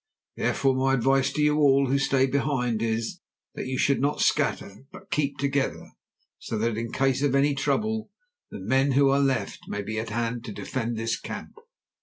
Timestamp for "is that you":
2.81-3.77